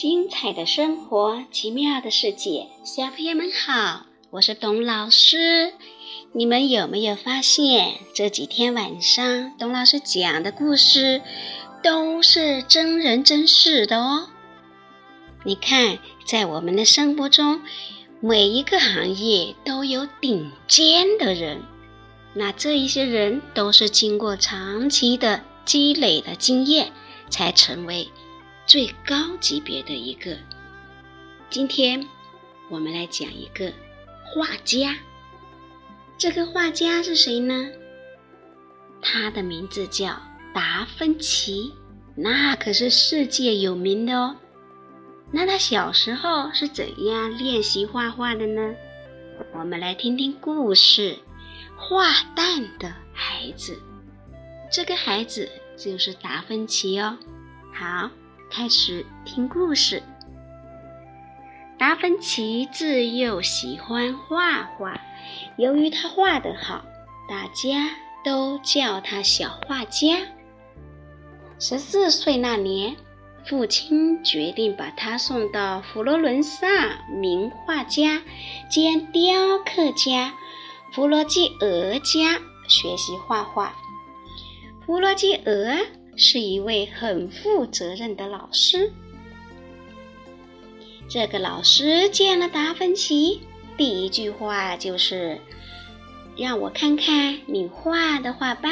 [0.00, 5.74] 精彩的生活，奇妙的世界，小朋友们好，我是董老师。
[6.32, 11.20] 你们有没有发现，这几天晚上董老师讲的故事
[11.82, 14.28] 都是真人真事的哦？
[15.44, 17.60] 你看，在我们的生活中，
[18.20, 21.60] 每一个行业都有顶尖的人，
[22.32, 26.90] 那这一些人都是经过长期的积累的经验，
[27.28, 28.08] 才成为。
[28.70, 30.36] 最高级别的一个。
[31.50, 32.06] 今天
[32.68, 33.72] 我们来讲一个
[34.24, 34.96] 画家。
[36.16, 37.68] 这个画家是谁呢？
[39.02, 40.22] 他的名字叫
[40.54, 41.74] 达芬奇，
[42.14, 44.36] 那可是世界有名的哦。
[45.32, 48.76] 那他小时候是怎样练习画画的呢？
[49.52, 51.18] 我们来听听故事：
[51.76, 52.04] 画
[52.36, 53.76] 蛋的孩子。
[54.70, 57.18] 这个孩子就是达芬奇哦。
[57.74, 58.08] 好。
[58.50, 60.02] 开始听故事。
[61.78, 65.00] 达芬奇自幼喜欢画画，
[65.56, 66.84] 由于他画得好，
[67.28, 67.90] 大家
[68.24, 70.26] 都叫他小画家。
[71.60, 72.96] 十四岁那年，
[73.46, 76.66] 父亲决定把他送到佛罗伦萨
[77.08, 78.20] 名画家
[78.68, 80.34] 兼雕刻家
[80.92, 83.72] 弗罗基俄家学习画画。
[84.84, 85.99] 弗罗基俄。
[86.20, 88.92] 是一位很负责任的老师。
[91.08, 93.40] 这个老师见了达芬奇，
[93.78, 95.40] 第一句话就是
[96.36, 98.68] ：“让我看看你画的画吧。”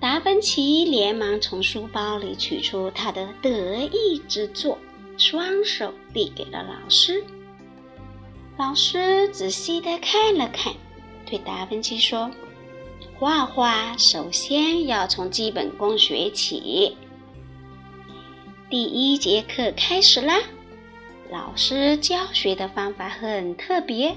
[0.00, 4.76] 达芬奇连忙从书包里取出他的得意之作，
[5.16, 7.22] 双手递给了老师。
[8.58, 10.74] 老师仔细的看了看，
[11.24, 12.28] 对达芬奇说。
[13.16, 16.96] 画画首先要从基本功学起。
[18.68, 20.34] 第一节课开始啦！
[21.30, 24.16] 老师教学的方法很特别，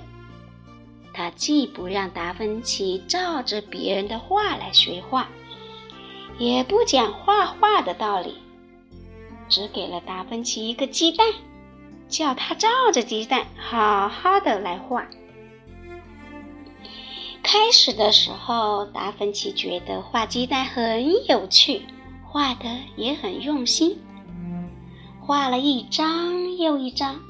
[1.13, 5.29] 他既不让达芬奇照着别人的画来学画，
[6.39, 8.35] 也不讲画画的道理，
[9.47, 11.27] 只给了达芬奇一个鸡蛋，
[12.09, 15.05] 叫他照着鸡蛋好好的来画。
[17.49, 21.83] 开始的时候，达芬奇觉得画鸡蛋很有趣，
[22.25, 22.65] 画的
[22.97, 23.97] 也很用心，
[25.21, 27.21] 画了一张又一张，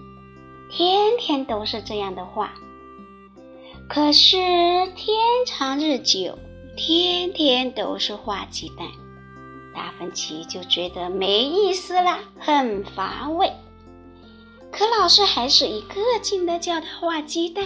[0.71, 2.51] 天天都是这样的画。
[3.87, 4.37] 可是
[4.95, 6.35] 天长日久，
[6.75, 8.87] 天天都是画鸡蛋，
[9.75, 13.53] 达芬奇就觉得没意思了，很乏味。
[14.71, 17.65] 可老师还是一个劲的叫他画鸡蛋。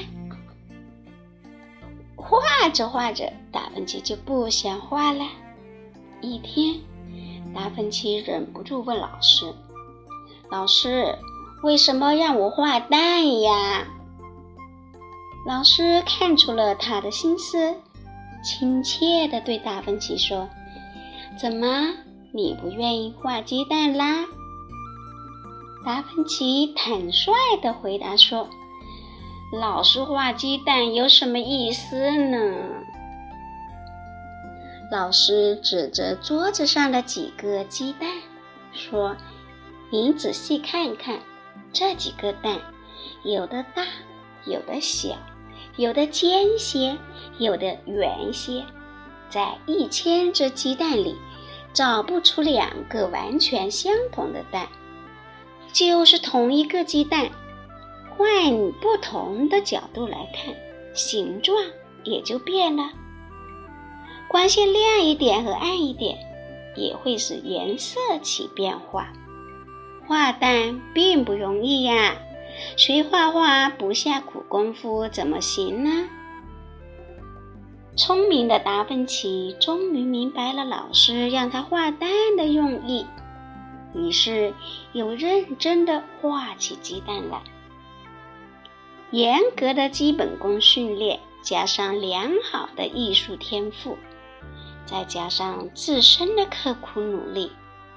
[2.22, 5.26] 画着画着，达芬奇就不想画了。
[6.22, 6.80] 一天，
[7.54, 9.54] 达芬奇忍不住问老师
[10.50, 11.18] ：“老师，
[11.64, 13.88] 为什么让我画蛋呀？”
[15.46, 17.76] 老师看出了他的心思，
[18.44, 20.48] 亲切地对达芬奇说
[21.42, 21.94] ：“怎么，
[22.34, 24.26] 你不愿意画鸡蛋啦？”
[25.84, 28.48] 达芬奇坦率地回答说。
[29.51, 32.56] 老是画鸡蛋有什么意思呢？
[34.89, 38.09] 老师指着桌子上的几个鸡蛋，
[38.71, 39.18] 说
[39.92, 41.19] ：“您仔细看看，
[41.74, 42.62] 这几个蛋，
[43.25, 43.86] 有的大，
[44.45, 45.18] 有的小，
[45.75, 46.97] 有的尖些，
[47.38, 48.63] 有的圆些，
[49.30, 51.18] 在一千只鸡蛋里，
[51.74, 54.69] 找不出两个完全相同的蛋，
[55.74, 57.30] 就是同一个鸡蛋。”
[58.21, 60.53] 换不同的角度来看，
[60.94, 61.57] 形状
[62.03, 62.91] 也就变了。
[64.27, 66.19] 光线亮一点和暗一点，
[66.75, 69.12] 也会使颜色起变化。
[70.06, 72.15] 画蛋并不容易呀，
[72.77, 76.07] 谁画画不下苦功夫怎么行呢？
[77.95, 82.07] 聪明的达芬奇终于明白了老师让他画蛋
[82.38, 83.07] 的用意，
[83.95, 84.53] 于是
[84.94, 87.41] 又认真的画起鸡蛋来。
[89.12, 93.98] 严格的基本功训练，加上良好的艺术天赋，
[94.86, 97.52] 再加上自身的刻苦努力，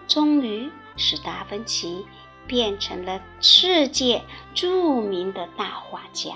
[0.09, 2.05] 终于使达芬奇
[2.49, 4.23] 变成了世界
[4.55, 6.33] 著名的大画家。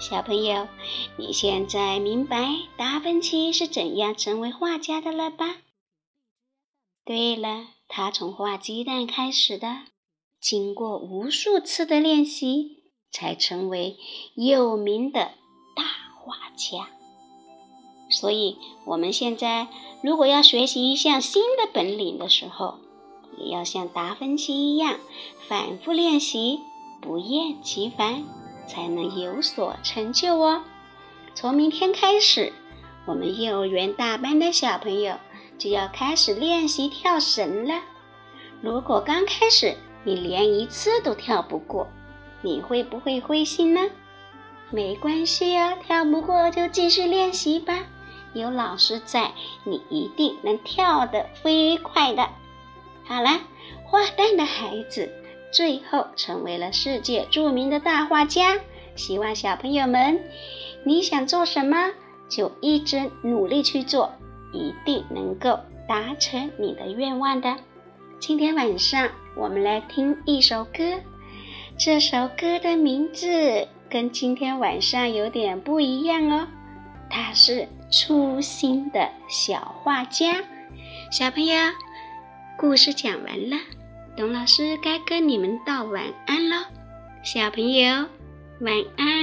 [0.00, 0.66] 小朋友，
[1.16, 5.58] 你现在明白达芬奇是怎样成为画家的了吧？
[7.04, 9.93] 对了，他从画鸡蛋开始的。
[10.44, 13.96] 经过无数次的练习，才成为
[14.34, 15.30] 有名的
[15.74, 15.84] 大
[16.18, 16.90] 画家。
[18.10, 19.68] 所以，我们现在
[20.02, 22.74] 如果要学习一项新的本领的时候，
[23.38, 24.98] 也要像达芬奇一样
[25.48, 26.60] 反复练习，
[27.00, 28.22] 不厌其烦，
[28.68, 30.62] 才能有所成就哦。
[31.34, 32.52] 从明天开始，
[33.06, 35.16] 我们幼儿园大班的小朋友
[35.56, 37.80] 就要开始练习跳绳了。
[38.60, 39.74] 如果刚开始
[40.04, 41.88] 你连一次都跳不过，
[42.42, 43.80] 你会不会灰心呢？
[44.70, 47.80] 没关系哦，跳不过就继续练习吧。
[48.32, 49.32] 有老师在，
[49.64, 52.28] 你一定能跳得飞快的。
[53.04, 53.40] 好了，
[53.84, 55.12] 画蛋的孩子
[55.52, 58.58] 最后成为了世界著名的大画家。
[58.96, 60.20] 希望小朋友们，
[60.84, 61.92] 你想做什么
[62.28, 64.12] 就一直努力去做，
[64.52, 67.56] 一定能够达成你的愿望的。
[68.20, 71.00] 今天晚上我们来听一首歌，
[71.78, 76.48] 这首歌的名字跟今天晚上有点不一样哦，
[77.10, 77.68] 它是。
[77.90, 80.42] 粗心的小画家，
[81.12, 81.54] 小朋友，
[82.58, 83.56] 故事讲完了，
[84.16, 86.66] 董老师该跟你们道晚安了。
[87.22, 88.06] 小朋友，
[88.60, 89.13] 晚安。